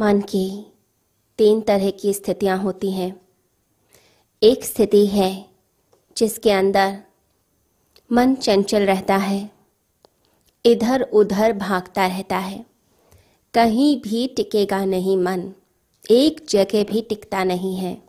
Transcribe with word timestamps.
मन 0.00 0.20
की 0.20 0.72
तीन 1.38 1.60
तरह 1.60 1.90
की 1.90 2.14
स्थितियाँ 2.14 2.58
होती 2.58 2.90
हैं। 2.90 3.20
एक 4.42 4.64
स्थिति 4.64 5.06
है 5.06 5.46
जिसके 6.16 6.50
अंदर 6.50 6.98
मन 8.12 8.34
चंचल 8.34 8.82
रहता 8.82 9.16
है, 9.16 9.50
इधर 10.66 11.02
उधर 11.02 11.52
भागता 11.52 12.06
रहता 12.06 12.38
है। 12.38 12.66
कहीं 13.54 14.00
भी 14.00 14.26
टिकेगा 14.26 14.84
नहीं 14.84 15.16
मन, 15.16 15.52
एक 16.10 16.46
जगह 16.48 16.84
भी 16.84 17.02
टिकता 17.02 17.44
नहीं 17.44 17.76
है। 17.76 18.02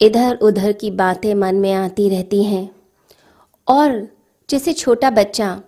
इधर 0.00 0.36
उधर 0.36 0.72
की 0.72 0.90
बातें 0.90 1.34
मन 1.34 1.54
में 1.54 1.72
आती 1.72 2.08
रहती 2.08 2.44
हैं। 2.44 2.76
और 3.68 4.16
जैसे 4.50 4.72
छोटा 4.72 5.10
बच्चा 5.10 5.62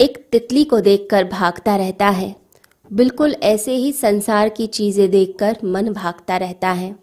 एक 0.00 0.28
तितली 0.32 0.64
को 0.64 0.80
देखकर 0.80 1.24
भागता 1.24 1.76
रहता 1.76 2.08
है 2.08 2.49
बिल्कुल 2.92 3.34
ऐसे 3.42 3.74
ही 3.74 3.92
संसार 3.92 4.48
की 4.48 4.66
चीज़ें 4.66 5.10
देखकर 5.10 5.56
मन 5.64 5.92
भागता 5.92 6.36
रहता 6.36 6.70
है। 6.72 6.96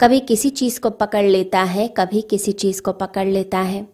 कभी 0.00 0.20
किसी 0.20 0.50
चीज़ 0.50 0.80
को 0.80 0.90
पकड़ 0.90 1.24
लेता 1.24 1.62
है, 1.62 1.88
कभी 1.88 2.22
किसी 2.22 2.52
चीज़ 2.52 2.82
को 2.82 2.92
पकड़ 2.92 3.26
लेता 3.26 3.58
है। 3.58 3.88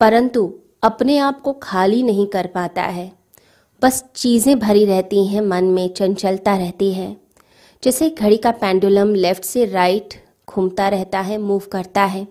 परंतु 0.00 0.54
अपने 0.82 1.18
आप 1.18 1.40
को 1.40 1.52
खाली 1.52 2.02
नहीं 2.02 2.26
कर 2.26 2.46
पाता 2.46 2.82
है। 2.82 3.12
बस 3.82 4.04
चीज़ें 4.16 4.58
भरी 4.58 4.84
रहती 4.84 5.26
हैं, 5.26 5.40
मन 5.40 5.64
में 5.64 5.94
चंचलता 5.94 6.56
रहती 6.56 6.92
है। 6.92 7.16
जैसे 7.84 8.10
घड़ी 8.10 8.36
का 8.36 8.50
पेंडुलम 8.50 9.14
लेफ़्ट 9.14 9.44
से 9.44 9.64
राइट 9.64 10.14
घूमता 10.48 10.88
रहता 10.88 11.20
है, 11.20 11.38
मूव 11.38 11.62
करता 11.72 12.04
है। 12.04 12.24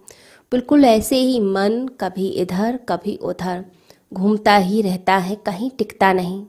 बिल्कुल 0.52 0.86
ऐसे 0.86 1.16
ही 1.16 1.40
मन 1.40 1.88
कभी 2.02 2.28
इधर, 2.28 2.80
कभी 2.90 3.16
उधर 3.16 3.66
घूमता 4.14 4.56
ही 4.56 4.82
रहता 4.82 5.18
है, 5.18 5.36
कहीं 5.36 5.70
टिकता 5.70 6.14
नहीं। 6.14 6.46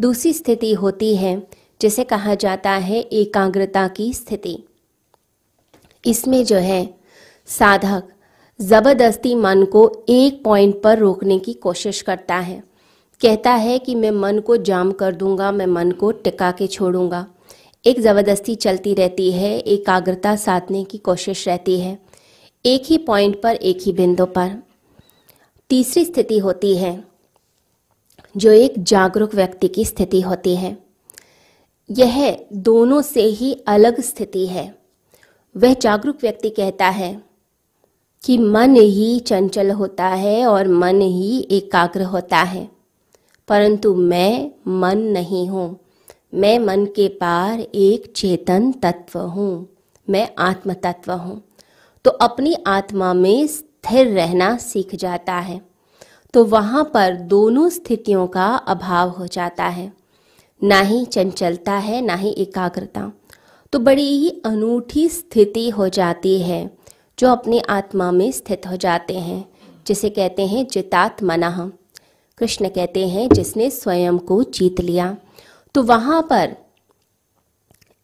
दूसरी 0.00 0.32
स्थिति 0.32 0.72
होती 0.72 1.16
है, 1.16 1.48
जिसे 1.80 2.04
कहा 2.04 2.34
जाता 2.34 2.70
है 2.70 3.00
एकाग्रता 3.00 3.88
की 3.88 4.12
स्थिति। 4.14 4.64
इसमें 6.06 6.44
जो 6.44 6.56
है, 6.56 6.94
साधक 7.46 8.08
ज़बरदस्ती 8.60 9.34
मन 9.34 9.64
को 9.64 10.06
एक 10.08 10.44
पॉइंट 10.44 10.82
पर 10.82 10.98
रोकने 10.98 11.38
की 11.38 11.52
कोशिश 11.52 12.02
करता 12.02 12.36
है। 12.36 12.62
कहता 13.20 13.50
है 13.50 13.78
कि 13.78 13.94
मैं 13.94 14.10
मन 14.10 14.38
को 14.38 14.56
जाम 14.56 14.92
कर 14.92 15.14
दूँगा, 15.14 15.52
मैं 15.52 15.66
मन 15.66 15.90
को 15.90 16.10
टिका 16.12 16.50
के 16.50 16.66
छोड़ूँगा। 16.66 17.26
एक 17.86 18.00
ज़बरदस्ती 18.00 18.54
चलती 18.54 18.94
रहती 18.94 19.32
है, 19.32 19.58
एकाग्रता 19.58 20.36
साधने 20.36 20.84
की 20.84 20.98
कोशिश 20.98 21.48
रहती 21.48 21.80
है, 21.80 21.98
एक 22.66 22.82
ही 22.86 22.98
पॉइंट 22.98 23.42
पर, 23.42 23.54
एक 23.54 23.78
ही 23.82 23.92
बिंदु 23.92 24.26
पर। 24.26 24.62
तीसरी 25.70 26.04
स्थिति 26.04 26.38
होती 26.38 26.76
है 26.76 27.04
जो 28.36 28.52
एक 28.52 28.82
जागरूक 28.82 29.34
व्यक्ति 29.34 29.68
की 29.68 29.84
स्थिति 29.84 30.20
होती 30.20 30.56
है। 30.56 30.78
यह 31.90 32.46
दोनों 32.52 33.02
से 33.02 33.22
ही 33.22 33.54
अलग 33.66 34.00
स्थिति 34.00 34.46
है। 34.46 34.78
वह 35.56 35.74
जागरूक 35.74 36.16
व्यक्ति 36.22 36.50
कहता 36.50 36.88
है 36.88 37.22
कि 38.24 38.38
मन 38.38 38.76
ही 38.76 39.20
चंचल 39.20 39.70
होता 39.70 40.06
है 40.06 40.46
और 40.46 40.68
मन 40.68 41.00
ही 41.00 41.48
एकाग्र 41.50 42.02
होता 42.02 42.36
है। 42.36 42.68
परंतु 43.48 43.94
मैं 43.94 44.50
मन 44.68 44.98
नहीं 44.98 45.48
हूँ। 45.48 45.78
मैं 46.34 46.58
मन 46.58 46.86
के 46.86 47.08
पार 47.08 47.60
एक 47.60 48.12
चेतन 48.16 48.72
तत्व 48.72 49.18
हूँ। 49.18 49.68
मैं 50.10 50.28
आत्म 50.38 50.72
तत्व 50.72 51.12
हूँ। 51.12 51.42
तो 52.04 52.10
अपनी 52.10 52.56
आत्मा 52.66 53.14
में 53.14 53.46
स्थिर 53.46 54.06
रहना 54.06 54.56
सीख 54.56 54.94
जाता 54.94 55.34
है। 55.34 55.67
तो 56.34 56.44
वहाँ 56.44 56.90
पर 56.94 57.14
दोनों 57.14 57.68
स्थितियों 57.68 58.26
का 58.26 58.46
अभाव 58.46 59.08
हो 59.08 59.26
जाता 59.26 59.64
है। 59.64 59.92
ना 60.64 60.80
ही 60.80 61.04
चंचलता 61.04 61.72
है, 61.72 62.02
ना 62.02 62.14
ही 62.14 62.30
एकाग्रता। 62.30 63.12
तो 63.72 63.78
बड़ी 63.78 64.18
ही 64.18 64.42
अनूठी 64.44 65.08
स्थिति 65.08 65.70
हो 65.70 65.88
जाती 65.88 66.40
है, 66.42 66.78
जो 67.18 67.28
अपने 67.28 67.60
आत्मा 67.60 68.10
में 68.10 68.32
स्थित 68.32 68.62
हो 68.66 68.76
जाते 68.76 69.14
हैं, 69.14 69.48
जिसे 69.86 70.10
कहते 70.10 70.46
हैं 70.46 70.66
जितात 70.66 71.22
मना 71.22 71.72
कृष्ण 72.38 72.68
कहते 72.68 73.08
हैं, 73.08 73.28
जिसने 73.28 73.70
स्वयं 73.70 74.18
को 74.18 74.42
जीत 74.42 74.80
लिया। 74.80 75.16
तो 75.74 75.82
वहाँ 75.82 76.26
पर 76.30 76.56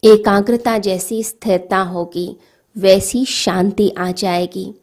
एकाग्रता 0.04 0.78
जैसी 0.78 1.22
स्थिरता 1.22 1.78
होगी, 1.78 2.36
वैसी 2.76 3.24
शांति 3.24 3.94
आ 3.98 4.12
जाएगी। 4.12 4.74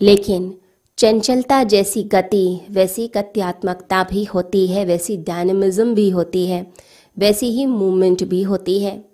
लेकिन 0.00 0.58
चंचलता 0.98 1.64
जैसी 1.64 2.02
गति, 2.02 2.60
वैसी 2.70 3.08
गत्यात्मकता 3.08 4.04
भी 4.04 4.24
होती 4.24 4.66
है, 4.66 4.84
वैसी 4.84 5.16
डायनमिज्म 5.16 5.94
भी 5.94 6.10
होती 6.10 6.46
है, 6.46 6.72
वैसी 7.18 7.50
ही 7.50 7.66
मूवमेंट 7.66 8.24
भी 8.24 8.42
होती 8.42 8.80
है। 8.80 9.04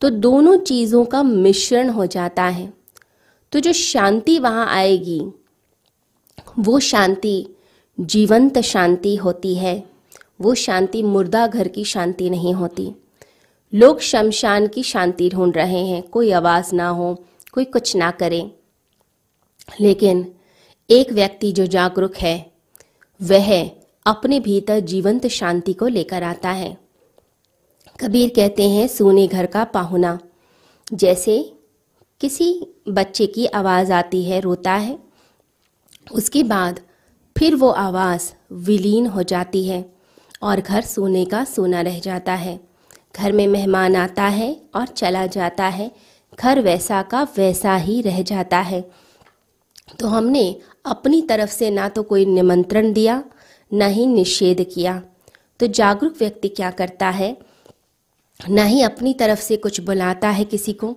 तो 0.00 0.10
दोनों 0.10 0.56
चीज़ों 0.56 1.04
का 1.04 1.22
मिश्रण 1.22 1.88
हो 1.88 2.06
जाता 2.06 2.42
है। 2.42 2.72
तो 3.52 3.60
जो 3.60 3.72
शांति 3.72 4.38
वहाँ 4.38 4.66
आएगी, 4.66 5.22
वो 6.58 6.80
शांति, 6.80 7.46
जीवंत 8.00 8.58
शांति 8.58 9.16
होती 9.16 9.54
है। 9.54 9.90
वो 10.40 10.54
शांति 10.54 11.02
मुर्दा 11.02 11.46
घर 11.46 11.68
की 11.68 11.84
शांति 11.84 12.30
नहीं 12.30 12.54
होती। 12.54 12.92
लोग 13.74 14.00
शमशान 14.00 14.66
की 14.66 14.82
शांति 14.82 15.30
ढूंढ 15.30 15.56
रहे 15.56 15.86
हैं, 15.86 16.02
कोई 16.02 16.30
आवाज़ 16.30 16.74
ना 16.74 16.88
हो, 16.88 17.24
कोई 17.52 17.64
कुछ 17.64 17.96
ना 17.96 18.10
करे। 18.10 18.50
लेकिन 19.80 20.32
एक 20.90 21.12
व्यक्ति 21.12 21.52
जो 21.52 21.66
जागरूक 21.66 22.16
है, 22.16 22.52
वह 23.22 23.70
अपने 24.06 24.40
भीतर 24.40 24.80
जीवंत 24.80 25.26
शांति 25.26 25.72
को 25.72 25.86
लेकर 25.86 26.22
आता 26.22 26.50
है। 26.50 26.78
कबीर 28.00 28.32
कहते 28.36 28.68
हैं, 28.68 28.88
सोने 28.88 29.26
घर 29.26 29.46
का 29.46 29.64
पाहुना। 29.64 30.18
जैसे 30.92 31.54
किसी 32.20 32.66
बच्चे 32.88 33.26
की 33.26 33.46
आवाज़ 33.46 33.92
आती 33.92 34.24
है, 34.24 34.40
रोता 34.40 34.72
है। 34.72 34.98
उसके 36.12 36.42
बाद 36.42 36.80
फिर 37.38 37.54
वो 37.54 37.68
आवाज़ 37.68 38.32
विलीन 38.52 39.06
हो 39.06 39.22
जाती 39.22 39.64
है 39.64 39.92
और 40.42 40.60
घर 40.60 40.82
सोने 40.82 41.24
का 41.24 41.44
सोना 41.44 41.80
रह 41.80 41.98
जाता 41.98 42.34
है। 42.34 42.60
घर 43.16 43.32
में 43.32 43.46
मेहमान 43.46 43.96
आता 43.96 44.24
है 44.24 44.62
और 44.74 44.86
चला 44.86 45.26
जाता 45.26 45.64
है। 45.64 45.92
घर 46.40 46.60
वैसा 46.60 47.02
का 47.02 47.22
वैसा 47.36 47.76
ही 47.76 48.00
रह 48.00 48.22
जाता 48.22 48.58
है। 48.58 48.90
तो 50.00 50.08
हमने 50.08 50.56
अपनी 50.88 51.22
तरफ़ 51.22 51.50
से 51.50 51.70
ना 51.70 51.88
तो 51.88 52.02
कोई 52.02 52.24
निमंत्रण 52.24 52.92
दिया, 52.92 53.24
ना 53.72 53.86
ही 53.86 54.06
निषेध 54.06 54.66
किया। 54.74 55.02
तो 55.60 55.66
जागरूक 55.66 56.14
व्यक्ति 56.18 56.48
क्या 56.48 56.70
करता 56.70 57.10
है? 57.10 57.36
ना 58.50 58.64
ही 58.64 58.82
अपनी 58.82 59.14
तरफ़ 59.14 59.40
से 59.40 59.56
कुछ 59.56 59.80
बुलाता 59.80 60.30
है 60.30 60.44
किसी 60.44 60.72
को, 60.72 60.96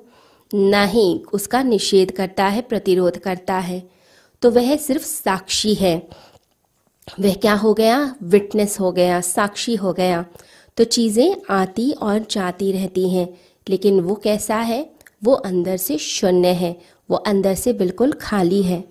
ना 0.55 0.83
ही 0.83 1.23
उसका 1.33 1.63
निषेध 1.63 2.11
करता 2.11 2.45
है, 2.45 2.61
प्रतिरोध 2.61 3.17
करता 3.17 3.53
है। 3.53 3.89
तो 4.41 4.51
वह 4.51 4.75
सिर्फ़ 4.75 5.03
साक्षी 5.03 5.73
है। 5.73 6.07
वह 7.19 7.33
क्या 7.33 7.53
हो 7.53 7.73
गया? 7.73 8.15
विटनेस 8.23 8.79
हो 8.79 8.91
गया, 8.91 9.21
साक्षी 9.21 9.75
हो 9.75 9.93
गया। 9.93 10.25
तो 10.77 10.83
चीज़ें 10.83 11.35
आती 11.49 11.91
और 11.91 12.19
जाती 12.31 12.71
रहती 12.71 13.09
हैं, 13.09 13.37
लेकिन 13.69 13.99
वो 13.99 14.15
कैसा 14.15 14.55
है? 14.55 14.89
वो 15.23 15.33
अंदर 15.33 15.77
से 15.77 15.97
शून्य 15.97 16.47
है, 16.47 16.79
वो 17.09 17.17
अंदर 17.17 17.55
से 17.55 17.73
बिल्कुल 17.73 18.11
खाली 18.11 18.63
है। 18.63 18.83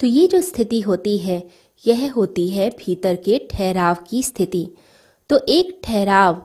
तो 0.00 0.06
ये 0.06 0.26
जो 0.26 0.40
स्थिति 0.40 0.80
होती 0.80 1.18
है, 1.18 1.48
यह 1.86 2.12
होती 2.12 2.48
है 2.48 2.70
भीतर 2.70 3.14
के 3.14 3.48
ठहराव 3.52 3.96
की 4.08 4.22
स्थिति। 4.22 4.68
तो 5.28 5.40
एक 5.48 5.80
ठहराव, 5.84 6.44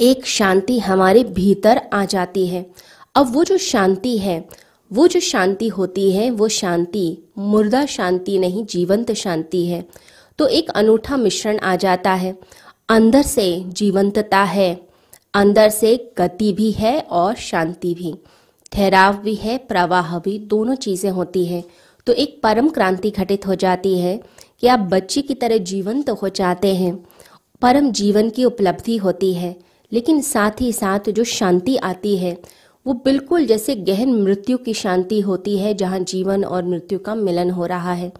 एक 0.00 0.26
शांति 0.26 0.78
हमारे 0.78 1.24
भीतर 1.24 1.80
आ 1.92 2.04
जाती 2.04 2.46
है। 2.46 2.70
अब 3.14 3.34
वो 3.34 3.44
जो 3.44 3.58
शांति 3.58 4.18
है, 4.18 4.48
वो 4.92 5.08
जो 5.08 5.20
शांति 5.20 5.68
होती 5.68 6.12
है, 6.12 6.30
वो 6.30 6.48
शांति 6.48 7.18
मुर्दा 7.38 7.86
शांति 7.86 8.38
नहीं, 8.38 8.64
जीवंत 8.64 9.12
शांति 9.12 9.66
है। 9.66 9.88
तो 10.38 10.46
एक 10.46 10.70
अनूठा 10.70 11.16
मिश्रण 11.16 11.58
आ 11.58 11.76
जाता 11.76 12.14
है। 12.14 12.38
अंदर 12.88 13.22
से 13.22 13.64
जीवंतता 13.66 14.42
है, 14.42 14.88
अंदर 15.34 15.68
से 15.68 16.12
गति 16.18 16.52
भी 16.52 16.72
है 16.72 17.00
और 17.00 17.34
शांति 17.34 17.94
भी। 17.94 18.14
ठहराव 18.72 19.16
भी 19.16 19.34
है, 19.34 19.58
प्रवाह 19.58 20.18
भी, 20.18 20.38
दोनों 20.38 20.74
चीज़ें 20.74 21.10
होती 21.10 21.44
हैं। 21.46 21.64
तो 22.06 22.12
एक 22.12 22.40
परम 22.42 22.68
क्रांति 22.68 23.10
घटित 23.10 23.46
हो 23.46 23.54
जाती 23.54 23.98
है 23.98 24.20
कि 24.60 24.66
आप 24.66 24.80
बच्चे 24.92 25.22
की 25.22 25.34
तरह 25.34 25.58
जीवंत 25.64 26.10
हो 26.12 26.28
जाते 26.28 26.74
हैं। 26.74 26.94
परम 27.62 27.90
जीवन 27.92 28.30
की 28.30 28.44
उपलब्धि 28.44 28.96
होती 28.96 29.32
है, 29.34 29.54
लेकिन 29.92 30.20
साथ 30.20 30.60
ही 30.60 30.72
साथ 30.72 31.10
जो 31.10 31.24
शांति 31.24 31.76
आती 31.76 32.16
है, 32.16 32.36
वो 32.86 32.92
बिल्कुल 33.04 33.46
जैसे 33.46 33.74
गहन 33.76 34.12
मृत्यु 34.14 34.58
की 34.58 34.74
शांति 34.74 35.20
होती 35.20 35.56
है 35.58 35.74
जहाँ 35.74 35.98
जीवन 36.00 36.44
और 36.44 36.64
मृत्यु 36.64 36.98
का 36.98 37.14
मिलन 37.14 37.50
हो 37.50 37.66
रहा 37.66 37.92
है। 37.92 38.12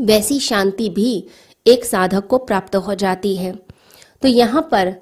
वैसी 0.00 0.38
शांति 0.40 0.88
भी 0.90 1.24
एक 1.66 1.84
साधक 1.84 2.26
को 2.26 2.38
प्राप्त 2.38 2.76
हो 2.76 2.94
जाती 2.94 3.34
है। 3.36 3.52
तो 4.22 4.28
यहाँ 4.28 4.68
पर 4.72 4.94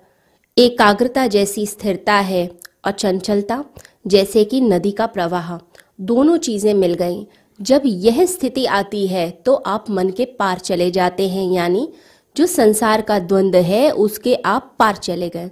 एकाग्रता 0.56 1.26
जैसी 1.26 1.66
स्थिरता 1.66 2.14
है 2.14 2.48
और 2.86 2.92
चंचलता, 2.92 3.64
जैसे 4.06 4.44
कि 4.44 4.60
नदी 4.60 4.90
का 4.90 5.06
प्रवाह, 5.06 5.56
दोनों 6.00 6.36
चीज़ें 6.38 6.72
मिल 6.74 6.94
गई। 6.94 7.26
जब 7.60 7.82
यह 7.84 8.24
स्थिति 8.26 8.64
आती 8.66 9.06
है 9.06 9.30
तो 9.30 9.54
आप 9.54 9.90
मन 9.90 10.10
के 10.10 10.24
पार 10.38 10.58
चले 10.58 10.90
जाते 10.90 11.28
हैं, 11.28 11.50
यानी 11.52 11.88
जो 12.36 12.46
संसार 12.46 13.00
का 13.00 13.18
द्वंद्व 13.18 13.58
है, 13.58 13.90
उसके 13.90 14.34
आप 14.34 14.74
पार 14.78 14.96
चले 14.96 15.28
गए, 15.28 15.50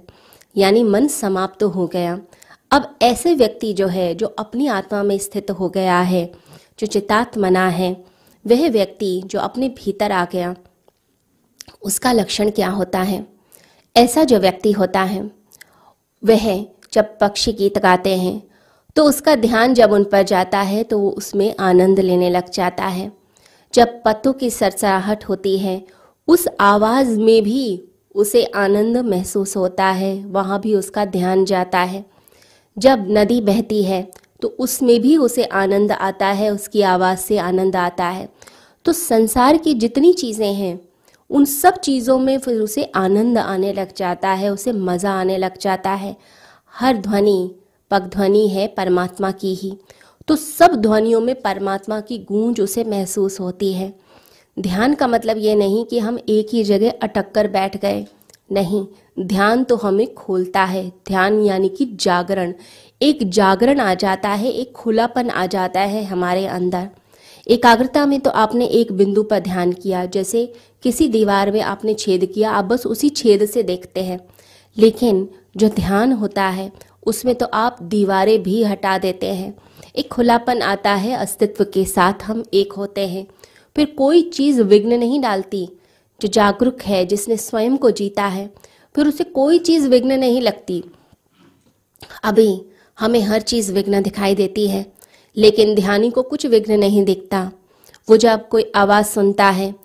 यानी 0.55 0.83
मन 0.83 1.07
समाप्त 1.07 1.59
तो 1.59 1.69
हो 1.69 1.87
गया। 1.87 2.19
अब 2.71 2.95
ऐसे 3.01 3.33
व्यक्ति 3.33 3.73
जो 3.73 3.87
है, 3.87 4.13
जो 4.15 4.27
अपनी 4.27 4.67
आत्मा 4.67 5.03
में 5.03 5.17
स्थित 5.17 5.51
हो 5.51 5.69
गया 5.69 5.99
है, 6.01 6.31
जो 6.79 6.87
चितात्मना 6.87 7.67
है, 7.67 7.91
वह 8.45 8.69
व्यक्ति 8.69 9.21
जो 9.25 9.39
अपने 9.39 9.69
भीतर 9.69 10.11
आ 10.11 10.25
गया, 10.25 10.55
उसका 11.83 12.11
लक्षण 12.11 12.49
क्या 12.49 12.69
होता 12.69 13.01
है? 13.01 13.25
ऐसा 13.95 14.23
जो 14.23 14.39
व्यक्ति 14.39 14.71
होता 14.71 15.01
है, 15.03 15.21
वह 16.23 16.65
जब 16.93 17.17
पक्षी 17.19 17.51
गीत 17.53 17.77
गाते 17.77 18.15
हैं 18.17 18.41
तो 18.99 19.03
उसका 19.05 19.35
ध्यान 19.35 19.73
जब 19.73 19.91
उन 19.91 20.03
पर 20.03 20.23
जाता 20.23 20.61
है 20.61 20.81
तो 20.83 20.97
वो 20.99 21.09
उसमें 21.09 21.55
आनंद 21.59 21.99
लेने 21.99 22.29
लग 22.29 22.49
जाता 22.49 22.85
है। 22.85 23.11
जब 23.73 24.01
पत्तों 24.05 24.31
की 24.33 24.49
सरसराहट 24.49 25.23
होती 25.25 25.57
है, 25.59 25.81
उस 26.27 26.47
आवाज़ 26.59 27.09
में 27.19 27.43
भी 27.43 27.83
उसे 28.15 28.43
आनंद 28.45 28.97
महसूस 29.05 29.55
होता 29.57 29.85
है, 29.85 30.25
वहाँ 30.25 30.59
भी 30.59 30.73
उसका 30.75 31.05
ध्यान 31.05 31.45
जाता 31.45 31.79
है। 31.79 32.03
जब 32.77 33.05
नदी 33.09 33.39
बहती 33.41 33.83
है 33.83 34.01
तो 34.41 34.47
उसमें 34.59 34.99
भी 35.01 35.15
उसे 35.17 35.43
आनंद 35.43 35.91
आता 35.91 36.27
है, 36.27 36.49
उसकी 36.49 36.81
आवाज़ 36.81 37.19
से 37.19 37.37
आनंद 37.37 37.75
आता 37.75 38.05
है। 38.05 38.27
तो 38.85 38.93
संसार 38.93 39.57
की 39.57 39.73
जितनी 39.75 40.13
चीज़ें 40.13 40.53
हैं, 40.53 40.79
उन 41.29 41.45
सब 41.45 41.77
चीज़ों 41.79 42.19
में 42.19 42.37
फिर 42.39 42.61
उसे 42.61 42.83
आनंद 42.95 43.37
आने 43.37 43.73
लग 43.73 43.95
जाता 43.97 44.33
है, 44.33 44.49
उसे 44.49 44.73
मज़ा 44.73 45.13
आने 45.13 45.37
लग 45.37 45.57
जाता 45.57 45.93
है। 45.93 46.15
हर 46.73 46.97
ध्वनि 46.97 47.55
पग 47.91 48.01
ध्वनि 48.01 48.47
है 48.47 48.67
परमात्मा 48.67 49.31
की 49.31 49.55
ही। 49.55 49.77
तो 50.27 50.35
सब 50.35 50.75
ध्वनियों 50.75 51.21
में 51.21 51.41
परमात्मा 51.41 51.99
की 51.99 52.17
गूंज 52.17 52.61
उसे 52.61 52.83
महसूस 52.83 53.39
होती 53.39 53.73
है। 53.73 53.99
ध्यान 54.59 54.93
का 54.93 55.07
मतलब 55.07 55.37
ये 55.37 55.55
नहीं 55.55 55.85
कि 55.85 55.99
हम 55.99 56.19
एक 56.29 56.47
ही 56.53 56.63
जगह 56.63 56.93
अटक 57.03 57.31
कर 57.31 57.47
बैठ 57.47 57.81
गए। 57.81 58.05
नहीं, 58.51 58.87
ध्यान 59.19 59.63
तो 59.63 59.75
हमें 59.75 60.13
खोलता 60.13 60.63
है। 60.63 60.91
ध्यान 61.07 61.43
यानी 61.43 61.69
कि 61.69 61.85
जागरण। 61.85 62.53
एक 63.01 63.29
जागरण 63.29 63.79
आ 63.79 63.93
जाता 63.93 64.29
है, 64.29 64.51
एक 64.51 64.71
खुलापन 64.71 65.29
आ 65.29 65.45
जाता 65.45 65.79
है 65.79 66.03
हमारे 66.03 66.45
अंदर। 66.47 66.89
एकाग्रता 67.47 68.05
में 68.05 68.19
तो 68.19 68.29
आपने 68.29 68.65
एक 68.65 68.91
बिंदु 68.91 69.23
पर 69.23 69.39
ध्यान 69.39 69.71
किया। 69.71 70.05
जैसे 70.05 70.53
किसी 70.83 71.07
दीवार 71.07 71.51
में 71.51 71.61
आपने 71.61 71.93
छेद 71.93 72.25
किया, 72.25 72.51
आप 72.51 72.65
बस 72.65 72.85
उसी 72.85 73.09
छेद 73.09 73.45
से 73.45 73.63
देखते 73.63 74.03
हैं। 74.03 74.19
लेकिन 74.77 75.29
जो 75.57 75.69
ध्यान 75.69 76.11
होता 76.11 76.43
है 76.43 76.71
उसमें 77.09 77.35
तो 77.35 77.45
आप 77.45 77.77
दीवारें 77.81 78.43
भी 78.43 78.63
हटा 78.63 78.97
देते 78.97 79.27
हैं। 79.27 79.53
एक 79.95 80.07
खुलापन 80.07 80.61
आता 80.61 80.93
है, 80.93 81.15
अस्तित्व 81.15 81.63
के 81.63 81.85
साथ 81.85 82.23
हम 82.23 82.43
एक 82.53 82.73
होते 82.73 83.07
हैं। 83.07 83.27
फिर 83.75 83.85
कोई 83.85 84.21
चीज़ 84.21 84.61
विघ्न 84.61 84.93
नहीं 84.93 85.21
डालती, 85.21 85.69
जो 86.21 86.27
जागरूक 86.27 86.81
है, 86.81 87.05
जिसने 87.05 87.37
स्वयं 87.37 87.77
को 87.77 87.91
जीता 87.91 88.25
है। 88.25 88.49
फिर 88.95 89.07
उसे 89.07 89.23
कोई 89.23 89.59
चीज़ 89.59 89.87
विघ्न 89.87 90.19
नहीं 90.19 90.41
लगती। 90.41 90.83
अभी 92.23 92.61
हमें 92.99 93.21
हर 93.21 93.41
चीज़ 93.41 93.71
विघ्न 93.73 94.01
दिखाई 94.01 94.35
देती 94.35 94.67
है, 94.67 94.85
लेकिन 95.37 95.75
ध्यानी 95.75 96.11
को 96.11 96.21
कुछ 96.21 96.45
विघ्न 96.45 96.79
नहीं 96.79 97.05
दिखता। 97.05 97.51
वो 98.09 98.17
जब 98.17 98.47
कोई 98.49 98.71
आवाज़ 98.75 99.05
सुनता 99.05 99.49
है 99.49 99.75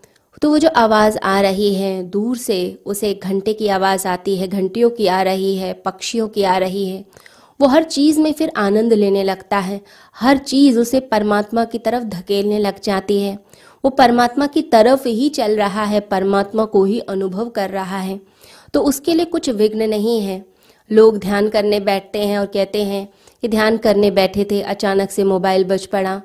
तो 0.42 0.50
वो 0.50 0.58
जो 0.58 0.68
आवाज़ 0.68 1.18
आ 1.18 1.40
रही 1.40 1.74
है 1.74 2.02
दूर 2.02 2.36
से, 2.36 2.82
उसे 2.86 3.14
घंटे 3.14 3.52
की 3.52 3.68
आवाज़ 3.68 4.08
आती 4.08 4.36
है, 4.36 4.48
घंटियों 4.48 4.90
की 4.90 5.06
आ 5.06 5.22
रही 5.22 5.56
है, 5.56 5.72
पक्षियों 5.72 6.28
की 6.28 6.42
आ 6.42 6.56
रही 6.58 6.88
है, 6.88 7.04
वो 7.60 7.68
हर 7.68 7.82
चीज़ 7.82 8.20
में 8.20 8.32
फिर 8.32 8.52
आनंद 8.56 8.92
लेने 8.92 9.22
लगता 9.22 9.58
है। 9.58 9.80
हर 10.14 10.38
चीज़ 10.38 10.78
उसे 10.78 11.00
परमात्मा 11.00 11.64
की 11.64 11.78
तरफ़ 11.78 12.04
धकेलने 12.04 12.58
लग 12.58 12.80
जाती 12.80 13.20
है। 13.20 13.38
वो 13.84 13.90
परमात्मा 13.90 14.46
की 14.46 14.62
तरफ़ 14.62 15.08
ही 15.08 15.28
चल 15.28 15.56
रहा 15.56 15.84
है, 15.84 16.00
परमात्मा 16.00 16.64
को 16.64 16.84
ही 16.84 17.00
अनुभव 17.00 17.48
कर 17.48 17.70
रहा 17.70 17.98
है। 17.98 18.20
तो 18.74 18.80
उसके 18.80 19.14
लिए 19.14 19.24
कुछ 19.24 19.50
विघ्न 19.50 19.82
नहीं 19.82 20.20
है। 20.20 20.44
लोग 20.92 21.18
ध्यान 21.18 21.48
करने 21.48 21.80
बैठते 21.80 22.18
हैं 22.18 22.38
और 22.38 22.46
कहते 22.46 22.84
हैं 22.84 23.08
कि 23.42 23.48
ध्यान 23.48 23.76
करने 23.76 24.10
बैठे 24.10 24.46
थे, 24.50 24.60
अचानक 24.60 25.10
से 25.10 25.24
मोबाइल 25.24 25.64
बज 25.64 25.86
पड़ा। 25.86 26.22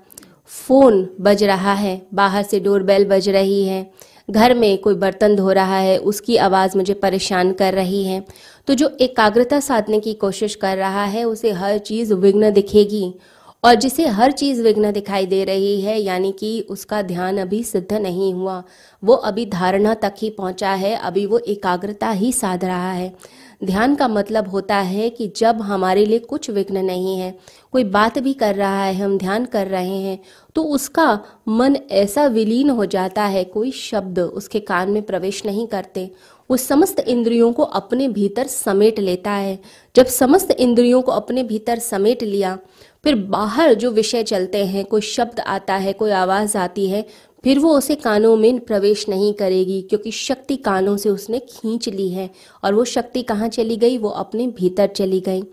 फ़ोन 0.49 1.07
बज 1.21 1.43
रहा 1.43 1.73
है, 1.73 2.01
बाहर 2.13 2.43
से 2.43 2.59
डोरबेल 2.59 3.05
बज 3.05 3.29
रही 3.29 3.63
है, 3.65 3.89
घर 4.31 4.53
में 4.53 4.77
कोई 4.77 4.95
बर्तन 4.95 5.35
धो 5.35 5.51
रहा 5.51 5.77
है, 5.77 5.97
उसकी 5.97 6.37
आवाज़ 6.37 6.77
मुझे 6.77 6.93
परेशान 6.93 7.51
कर 7.53 7.73
रही 7.73 8.03
है। 8.03 8.23
तो 8.67 8.73
जो 8.73 8.89
एकाग्रता 9.01 9.59
साधने 9.59 9.99
की 9.99 10.13
कोशिश 10.13 10.55
कर 10.55 10.77
रहा 10.77 11.03
है, 11.05 11.23
उसे 11.23 11.51
हर 11.51 11.77
चीज़ 11.77 12.13
विघ्न 12.13 12.51
दिखेगी 12.51 13.13
और 13.63 13.75
जिसे 13.75 14.05
हर 14.07 14.31
चीज़ 14.31 14.61
विघ्न 14.61 14.91
दिखाई 14.91 15.25
दे 15.25 15.43
रही 15.43 15.79
है, 15.81 15.99
यानी 16.01 16.31
कि 16.31 16.59
उसका 16.69 17.01
ध्यान 17.01 17.37
अभी 17.37 17.63
सिद्ध 17.63 17.93
नहीं 17.93 18.33
हुआ। 18.33 18.63
वो 19.03 19.13
अभी 19.13 19.45
धारणा 19.45 19.93
तक 19.93 20.13
ही 20.17 20.29
पहुँचा 20.29 20.71
है, 20.71 20.95
अभी 20.95 21.25
वो 21.25 21.37
एकाग्रता 21.37 22.09
ही 22.09 22.31
साध 22.33 22.65
रहा 22.65 22.91
है। 22.91 23.13
ध्यान 23.61 23.95
का 23.95 24.07
मतलब 24.07 24.47
होता 24.47 24.75
है 24.77 25.09
कि 25.09 25.27
जब 25.37 25.61
हमारे 25.61 26.05
लिए 26.05 26.19
कुछ 26.19 26.49
विघ्न 26.49 26.85
नहीं 26.85 27.17
है, 27.19 27.33
कोई 27.71 27.83
बात 27.83 28.19
भी 28.19 28.33
कर 28.33 28.55
रहा 28.55 28.83
है, 28.83 28.93
हम 28.95 29.17
ध्यान 29.17 29.45
कर 29.45 29.67
रहे 29.67 29.97
हैं 29.97 30.19
तो 30.55 30.63
उसका 30.65 31.19
मन 31.47 31.75
ऐसा 31.91 32.25
विलीन 32.27 32.69
हो 32.69 32.85
जाता 32.85 33.23
है, 33.23 33.43
कोई 33.43 33.71
शब्द 33.71 34.19
उसके 34.19 34.59
कान 34.59 34.91
में 34.91 35.01
प्रवेश 35.03 35.45
नहीं 35.45 35.67
करते। 35.67 36.09
वो 36.49 36.57
समस्त 36.57 36.99
इंद्रियों 36.99 37.51
को 37.53 37.63
अपने 37.63 38.07
भीतर 38.07 38.47
समेट 38.47 38.99
लेता 38.99 39.31
है। 39.31 39.59
जब 39.95 40.05
समस्त 40.05 40.51
इंद्रियों 40.51 41.01
को 41.01 41.11
अपने 41.11 41.43
भीतर 41.43 41.79
समेट 41.79 42.23
लिया, 42.23 42.57
फिर 43.03 43.15
बाहर 43.15 43.73
जो 43.73 43.91
विषय 43.91 44.23
चलते 44.23 44.65
हैं, 44.65 44.85
कोई 44.85 45.01
शब्द 45.01 45.39
आता 45.39 45.75
है, 45.75 45.93
कोई 45.93 46.11
आवाज़ 46.11 46.57
आती 46.57 46.89
है 46.89 47.05
फिर 47.43 47.59
वो 47.59 47.77
उसे 47.77 47.95
कानों 47.95 48.35
में 48.35 48.59
प्रवेश 48.59 49.05
नहीं 49.09 49.33
करेगी, 49.33 49.81
क्योंकि 49.81 50.11
शक्ति 50.11 50.55
कानों 50.55 50.97
से 50.97 51.09
उसने 51.09 51.39
खींच 51.39 51.89
ली 51.89 52.09
है, 52.09 52.29
और 52.63 52.73
वो 52.73 52.83
शक्ति 52.85 53.21
कहाँ 53.21 53.47
चली 53.49 53.77
गई? 53.77 53.97
वो 53.97 54.09
अपने 54.09 54.47
भीतर 54.47 54.87
चली 54.87 55.19
गई। 55.19 55.43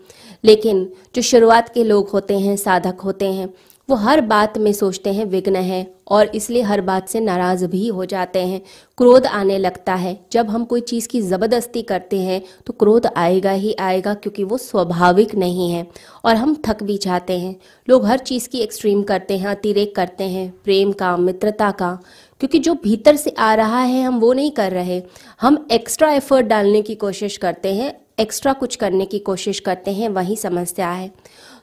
लेकिन 0.45 0.91
जो 1.15 1.21
शुरुआत 1.21 1.73
के 1.73 1.83
लोग 1.83 2.09
होते 2.09 2.39
हैं, 2.39 2.55
साधक 2.57 3.01
होते 3.01 3.25
हैं 3.25 3.53
वो 3.89 3.95
हर 3.95 4.21
बात 4.21 4.57
में 4.57 4.71
सोचते 4.73 5.11
हैं, 5.13 5.25
विघ्न 5.25 5.55
है 5.55 5.85
और 6.07 6.27
इसलिए 6.35 6.61
हर 6.61 6.81
बात 6.81 7.09
से 7.09 7.19
नाराज़ 7.19 7.65
भी 7.65 7.87
हो 7.87 8.05
जाते 8.05 8.39
हैं। 8.39 8.61
क्रोध 8.97 9.25
आने 9.25 9.57
लगता 9.57 9.93
है। 9.95 10.17
जब 10.31 10.49
हम 10.49 10.63
कोई 10.65 10.81
चीज़ 10.81 11.07
की 11.07 11.21
ज़बरदस्ती 11.21 11.81
करते 11.81 12.19
हैं 12.19 12.41
तो 12.65 12.73
क्रोध 12.73 13.07
आएगा 13.17 13.51
ही 13.51 13.73
आएगा 13.73 14.13
क्योंकि 14.13 14.43
वो 14.43 14.57
स्वाभाविक 14.57 15.35
नहीं 15.35 15.69
है 15.71 15.85
और 16.25 16.35
हम 16.35 16.55
थक 16.67 16.83
भी 16.83 16.97
जाते 16.97 17.39
हैं। 17.39 17.55
लोग 17.87 18.05
हर 18.05 18.19
चीज़ 18.19 18.49
की 18.49 18.59
एक्सट्रीम 18.59 19.03
करते 19.03 19.37
हैं, 19.37 19.47
अतिरेक 19.47 19.95
करते 19.95 20.23
हैं, 20.23 20.53
प्रेम 20.63 20.91
का, 20.91 21.15
मित्रता 21.17 21.71
का, 21.71 21.97
क्योंकि 22.39 22.59
जो 22.59 22.73
भीतर 22.73 23.15
से 23.15 23.29
आ 23.29 23.53
रहा 23.53 23.81
है, 23.81 24.03
हम 24.03 24.19
वो 24.19 24.33
नहीं 24.33 24.51
कर 24.51 24.71
रहे। 24.71 25.01
हम 25.41 25.65
एक्स्ट्रा 25.71 26.11
एफर्ट 26.11 26.45
डालने 26.45 26.81
की 26.81 26.95
कोशिश 26.95 27.37
करते 27.37 27.73
हैं 27.73 27.93
एक्स्ट्रा 28.19 28.53
कुछ 28.53 28.75
करने 28.75 29.05
की 29.05 29.19
कोशिश 29.19 29.59
करते 29.59 29.91
हैं, 29.91 30.09
वही 30.09 30.35
समस्या 30.35 30.89
है। 30.89 31.11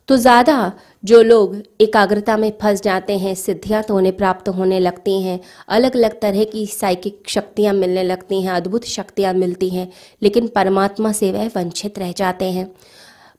तो 0.08 0.16
ज़्यादा 0.16 0.72
जो 1.04 1.22
लोग 1.22 1.54
एकाग्रता 1.80 2.36
में 2.36 2.52
फंस 2.62 2.82
जाते 2.82 3.16
हैं, 3.18 3.34
सिद्धियाँ 3.34 3.82
तो 3.82 3.96
उन्हें 3.96 4.16
प्राप्त 4.16 4.48
होने 4.48 4.80
लगती 4.80 5.20
हैं 5.22 5.38
अलग 5.68 5.96
अलग 5.96 6.20
तरह 6.20 6.44
की 6.44 6.66
साइकिक 6.66 7.22
शक्तियाँ 7.28 7.72
मिलने 7.74 8.02
लगती 8.02 8.40
हैं, 8.42 8.50
अद्भुत 8.50 8.84
शक्तियाँ 8.86 9.32
मिलती 9.34 9.68
हैं, 9.68 9.88
लेकिन 10.22 10.48
परमात्मा 10.48 11.12
से 11.12 11.30
वह 11.32 11.46
वंचित 11.56 11.98
रह 11.98 12.12
जाते 12.12 12.50
हैं। 12.52 12.70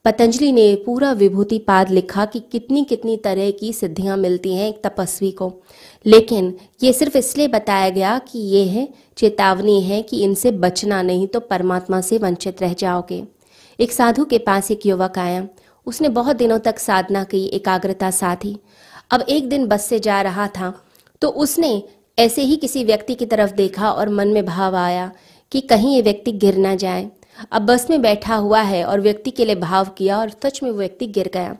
पतंजलि 0.05 0.51
ने 0.51 0.73
पूरा 0.85 1.11
विभूति 1.13 1.57
पाद 1.59 1.89
लिखा 1.89 2.25
कि 2.25 2.39
कितनी 2.51 2.83
कितनी 2.83 3.17
तरह 3.17 3.51
की 3.51 3.71
सिद्धियाँ 3.73 4.17
मिलती 4.17 4.55
हैं 4.55 4.67
एक 4.69 4.81
तपस्वी 4.83 5.31
को। 5.31 5.51
लेकिन 6.05 6.53
ये 6.83 6.93
सिर्फ़ 6.93 7.17
इसलिए 7.17 7.47
बताया 7.47 7.89
गया 7.89 8.17
कि 8.21 8.39
ये 8.39 8.63
है, 8.65 8.87
चेतावनी 9.17 9.81
है 9.81 10.01
कि 10.01 10.23
इनसे 10.23 10.51
बचना 10.51 11.01
नहीं 11.01 11.27
तो 11.27 11.39
परमात्मा 11.41 12.01
से 12.01 12.17
वंचित 12.17 12.61
रह 12.61 12.73
जाओगे। 12.73 13.23
एक 13.79 13.91
साधु 13.91 14.25
के 14.25 14.37
पास 14.39 14.71
एक 14.71 14.85
युवक 14.85 15.17
आया। 15.19 15.47
उसने 15.87 16.09
बहुत 16.09 16.35
दिनों 16.35 16.59
तक 16.59 16.79
साधना 16.79 17.23
की, 17.23 17.45
एकाग्रता 17.45 18.11
साधी। 18.11 18.57
अब 19.11 19.25
एक 19.29 19.49
दिन 19.49 19.65
बस 19.67 19.85
से 19.85 19.99
जा 19.99 20.21
रहा 20.21 20.47
था 20.49 20.73
तो 21.21 21.27
उसने 21.29 21.83
ऐसे 22.17 22.41
ही 22.41 22.55
किसी 22.55 22.83
व्यक्ति 22.83 23.15
की 23.15 23.25
तरफ़ 23.25 23.51
देखा 23.51 23.91
और 23.91 24.09
मन 24.09 24.27
में 24.27 24.45
भाव 24.45 24.75
आया 24.75 25.11
कि 25.51 25.61
कहीं 25.61 25.95
ये 25.95 26.01
व्यक्ति 26.01 26.31
गिर 26.33 26.57
ना 26.57 26.75
जाए। 26.75 27.09
अब 27.51 27.61
बस 27.61 27.89
में 27.89 28.01
बैठा 28.01 28.35
हुआ 28.35 28.61
है 28.61 28.83
और 28.85 29.01
व्यक्ति 29.01 29.31
के 29.31 29.45
लिए 29.45 29.55
भाव 29.55 29.89
किया 29.89 30.19
और 30.19 30.29
सच 30.43 30.61
में 30.63 30.69
वो 30.71 30.77
व्यक्ति 30.77 31.07
गिर 31.07 31.29
गया। 31.33 31.55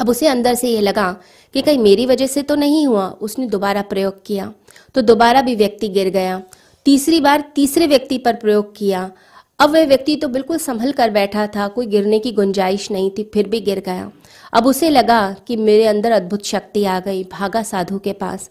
अब 0.00 0.08
उसे 0.08 0.26
अंदर 0.26 0.54
से 0.54 0.68
ये 0.68 0.80
लगा 0.80 1.10
कि 1.54 1.62
कहीं 1.62 1.78
मेरी 1.78 2.06
वजह 2.06 2.26
से 2.26 2.42
तो 2.42 2.54
नहीं 2.54 2.86
हुआ, 2.86 3.08
उसने 3.10 3.46
दोबारा 3.46 3.82
प्रयोग 3.82 4.24
किया। 4.26 4.52
तो 4.94 5.02
दोबारा 5.02 5.42
भी 5.42 5.54
व्यक्ति 5.54 5.88
गिर 5.88 6.08
गया। 6.10 6.42
तीसरी 6.86 7.20
बार 7.20 7.44
तीसरे 7.54 7.86
व्यक्ति 7.86 8.18
पर 8.18 8.34
प्रयोग 8.34 8.74
किया। 8.76 9.10
अब 9.58 9.70
वह 9.70 9.84
व्यक्ति 9.86 10.14
तो 10.16 10.28
बिल्कुल 10.28 10.58
संभल 10.58 10.92
कर 10.92 11.10
बैठा 11.10 11.46
था, 11.46 11.66
कोई 11.68 11.86
गिरने 11.86 12.18
की 12.18 12.32
गुंजाइश 12.32 12.90
नहीं 12.90 13.10
थी, 13.10 13.22
फिर 13.34 13.48
भी 13.48 13.60
गिर 13.60 13.78
गया। 13.80 14.10
अब 14.52 14.66
उसे 14.66 14.90
लगा 14.90 15.20
कि 15.46 15.56
मेरे 15.56 15.86
अंदर 15.86 16.12
अद्भुत 16.12 16.44
शक्ति 16.44 16.84
आ 16.84 16.98
गई, 17.00 17.22
भागा 17.24 17.62
साधु 17.62 17.98
के 17.98 18.12
पास। 18.12 18.50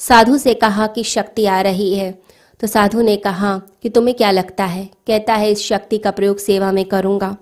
साधु 0.00 0.36
से 0.38 0.54
कहा 0.54 0.86
कि 0.86 1.04
शक्ति 1.04 1.46
आ 1.46 1.60
रही 1.60 1.94
है 1.94 2.12
तो 2.60 2.66
साधु 2.66 3.02
ने 3.02 3.16
कहा 3.16 3.56
कि 3.82 3.88
तुम्हें 3.88 4.16
क्या 4.16 4.30
लगता 4.30 4.64
है? 4.64 4.84
कहता 5.06 5.34
है, 5.34 5.50
इस 5.50 5.62
शक्ति 5.62 5.98
का 5.98 6.10
प्रयोग 6.10 6.38
सेवा 6.38 6.70
में 6.72 6.84
करूँगा। 6.84 7.36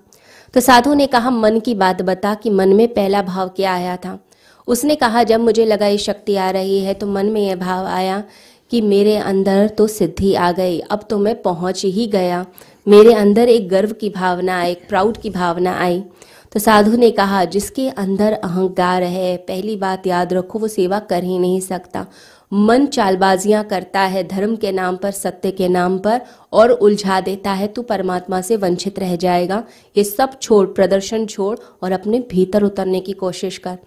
तो 0.55 0.61
साधु 0.61 0.95
ने 0.95 1.07
कहा, 1.07 1.31
मन 1.31 1.59
की 1.61 1.75
बात 1.75 2.03
बता 2.03 2.35
कि 2.35 2.51
मन 2.51 2.69
में 2.69 2.87
पहला 2.89 3.23
भाव 3.23 3.49
क्या 3.49 3.75
आया 3.75 3.97
था? 3.97 4.19
उसने 4.69 4.95
कहा, 4.97 5.23
जब 5.23 5.41
मुझे 5.41 5.65
लगा 5.65 5.87
ये 5.87 5.99
शक्ति 5.99 6.37
आ 6.37 6.51
रही 6.51 6.81
है 6.81 6.95
तो 6.95 7.07
मन 7.09 7.27
में 7.27 7.41
यह 7.41 7.57
भाव 7.57 7.87
आया 7.89 8.23
कि 8.71 8.81
मेरे 8.81 9.17
अंदर 9.17 9.69
तो 9.69 9.87
सिद्धि 9.89 10.35
आ 10.35 10.51
गई, 10.53 10.79
अब 10.81 11.07
तो 11.11 11.19
मैं 11.19 11.41
पहुँच 11.43 11.85
ही 11.85 12.07
गया। 12.07 12.45
मेरे 12.89 13.13
अंदर 13.13 13.49
एक 13.49 13.69
गर्व 13.69 13.93
की 13.93 14.11
भावना 14.11 14.61
आई 14.61 14.71
एक 14.71 14.89
प्राउड 14.89 15.17
की 15.17 15.31
भावना 15.31 15.73
आई। 15.79 16.03
तो 16.53 16.61
साधु 16.61 16.97
ने 16.97 17.11
कहा, 17.11 17.45
जिसके 17.45 17.89
अंदर 17.89 18.33
अहंकार 18.33 19.03
है, 19.03 19.37
पहली 19.37 19.77
बात 19.77 20.07
याद 20.07 20.33
रखो, 20.33 20.59
वो 20.59 20.69
सेवा 20.69 20.99
कर 20.99 21.25
ही 21.25 21.39
नहीं 21.39 21.61
सकता। 21.61 22.07
मन 22.53 22.87
चालबाजियाँ 22.87 23.65
करता 23.65 24.01
है, 24.01 24.29
धर्म 24.29 24.57
के 24.57 24.73
नाम 24.73 24.97
पर, 24.97 25.11
सत्य 25.11 25.51
के 25.51 25.69
नाम 25.69 25.99
पर, 25.99 26.21
और 26.53 26.71
उलझा 26.71 27.21
देता 27.21 27.53
है, 27.53 27.67
तू 27.67 27.83
परमात्मा 27.83 28.41
से 28.41 28.57
वंचित 28.57 28.99
रह 28.99 29.17
जाएगा। 29.17 29.65
ये 29.97 30.05
सब 30.05 30.39
छोड़, 30.43 30.67
प्रदर्शन 30.67 31.27
छोड़, 31.27 31.59
और 31.83 31.93
अपने 31.93 32.19
भीतर 32.31 32.63
उतरने 32.63 33.01
की 33.01 33.13
कोशिश 33.13 33.59
कर। 33.59 33.79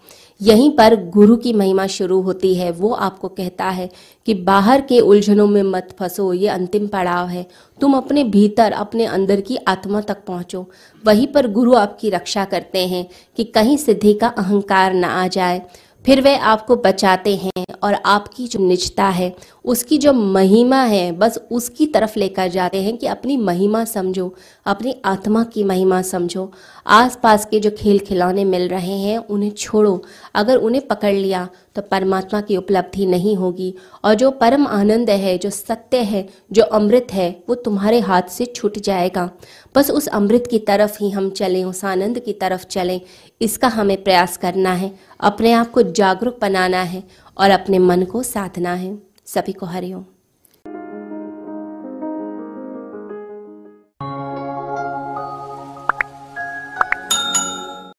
यहीं 0.42 0.70
पर 0.70 1.10
गुरु 1.10 1.36
की 1.36 1.52
महिमा 1.52 1.86
शुरू 1.86 2.20
होती 2.20 2.54
है। 2.54 2.70
वो 2.70 2.90
आपको 2.90 3.28
कहता 3.28 3.64
है 3.64 3.90
कि 4.26 4.34
बाहर 4.34 4.80
के 4.80 5.00
उलझनों 5.00 5.46
में 5.46 5.62
मत 5.62 5.96
फंसो, 5.98 6.32
ये 6.32 6.48
अंतिम 6.48 6.86
पड़ाव 6.86 7.28
है। 7.28 7.46
तुम 7.80 7.94
अपने 7.94 8.24
भीतर, 8.24 8.72
अपने 8.72 9.04
अंदर 9.04 9.40
की 9.40 9.56
आत्मा 9.56 10.00
तक 10.00 10.16
पहुंचो। 10.26 10.70
वहीं 11.06 11.26
पर 11.26 11.46
गुरु 11.46 11.74
आपकी 11.74 12.10
रक्षा 12.10 12.44
करते 12.44 12.86
हैं 12.86 13.08
कि 13.36 13.44
कहीं 13.44 13.76
सिद्धि 13.76 14.14
का 14.14 14.28
अहंकार 14.28 14.94
ना 14.94 15.08
आ 15.08 15.28
जाए। 15.28 15.62
फिर 16.04 16.20
वे 16.20 16.34
आपको 16.46 16.76
बचाते 16.76 17.34
हैं 17.36 17.64
और 17.82 17.94
आपकी 18.06 18.46
जो 18.48 18.58
निजता 18.58 19.08
है 19.10 19.34
उसकी 19.64 19.98
जो 19.98 20.12
महिमा 20.12 20.82
है, 20.82 21.12
बस 21.12 21.38
उसकी 21.50 21.86
तरफ़ 21.86 22.18
लेकर 22.18 22.48
जाते 22.48 22.82
हैं 22.82 22.96
कि 22.96 23.06
अपनी 23.06 23.36
महिमा 23.36 23.84
समझो, 23.84 24.34
अपनी 24.66 25.00
आत्मा 25.04 25.44
की 25.44 25.64
महिमा 25.64 26.02
समझो। 26.02 26.52
आसपास 26.86 27.44
के 27.44 27.60
जो 27.60 27.70
खेल 27.70 27.98
खिलौने 27.98 28.44
मिल 28.44 28.68
रहे 28.68 28.98
हैं, 28.98 29.18
उन्हें 29.18 29.50
छोड़ो। 29.50 30.02
अगर 30.34 30.56
उन्हें 30.56 30.86
पकड़ 30.86 31.14
लिया 31.14 31.48
तो 31.74 31.82
परमात्मा 31.82 32.40
की 32.40 32.56
उपलब्धि 32.56 33.06
नहीं 33.06 33.36
होगी। 33.36 33.74
और 34.04 34.14
जो 34.14 34.30
परम 34.30 34.66
आनंद 34.66 35.10
है, 35.10 35.38
जो 35.38 35.50
सत्य 35.50 35.98
है, 35.98 36.28
जो 36.52 36.62
अमृत 36.62 37.06
है, 37.12 37.44
वो 37.48 37.54
तुम्हारे 37.54 38.00
हाथ 38.00 38.22
से 38.22 38.44
छूट 38.46 38.78
जाएगा। 38.78 39.30
बस 39.76 39.90
उस 39.90 40.06
अमृत 40.06 40.46
की 40.50 40.58
तरफ़ 40.58 40.98
ही 41.00 41.10
हम 41.10 41.30
चलें, 41.30 41.64
उस 41.64 41.84
आनंद 41.84 42.18
की 42.18 42.32
तरफ़ 42.32 42.66
चलें। 42.66 43.00
इसका 43.42 43.68
हमें 43.68 44.04
प्रयास 44.04 44.36
करना 44.36 44.72
है। 44.72 44.94
अपने 45.20 45.52
आप 45.52 45.70
को 45.70 45.82
जागरूक 45.82 46.38
बनाना 46.40 46.82
है 46.82 47.02
और 47.38 47.50
अपने 47.50 47.78
मन 47.78 48.02
को 48.02 48.22
साधना 48.22 48.74
है। 48.74 49.13
सभी 49.26 49.52
को 49.52 49.66
हरिओम। 49.66 50.04